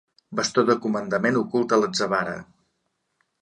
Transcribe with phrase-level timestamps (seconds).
[0.37, 2.35] Bastó de comandament ocult a l'atzavara.